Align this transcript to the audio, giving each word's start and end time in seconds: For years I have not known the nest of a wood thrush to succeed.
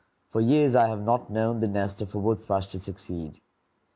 For 0.29 0.41
years 0.41 0.75
I 0.75 0.87
have 0.87 1.03
not 1.03 1.29
known 1.29 1.59
the 1.59 1.67
nest 1.67 2.01
of 2.01 2.15
a 2.15 2.17
wood 2.17 2.39
thrush 2.39 2.65
to 2.69 2.79
succeed. 2.79 3.39